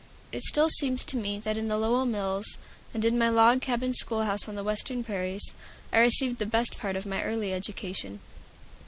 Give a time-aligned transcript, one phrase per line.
[0.31, 2.57] It still seems to me that in the Lowell mills,
[2.91, 5.53] and in my log cabin schoolhouse on the Western prairies,
[5.93, 8.19] I received the best part of my early education.